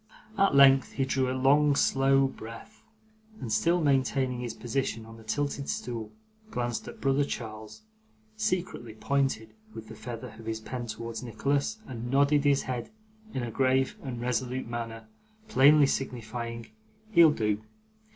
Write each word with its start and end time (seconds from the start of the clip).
At 0.35 0.55
length, 0.55 0.93
he 0.93 1.05
drew 1.05 1.29
a 1.29 1.37
long 1.37 1.75
slow 1.75 2.25
breath, 2.25 2.81
and 3.39 3.51
still 3.53 3.79
maintaining 3.79 4.39
his 4.39 4.55
position 4.55 5.05
on 5.05 5.17
the 5.17 5.23
tilted 5.23 5.69
stool, 5.69 6.11
glanced 6.49 6.87
at 6.87 6.99
brother 6.99 7.23
Charles, 7.23 7.83
secretly 8.35 8.95
pointed 8.95 9.53
with 9.75 9.89
the 9.89 9.95
feather 9.95 10.33
of 10.39 10.47
his 10.47 10.59
pen 10.59 10.87
towards 10.87 11.21
Nicholas, 11.21 11.77
and 11.85 12.09
nodded 12.09 12.45
his 12.45 12.63
head 12.63 12.89
in 13.35 13.43
a 13.43 13.51
grave 13.51 13.95
and 14.01 14.19
resolute 14.19 14.67
manner, 14.67 15.07
plainly 15.47 15.85
signifying 15.85 16.71
'He'll 17.11 17.29
do. 17.29 17.61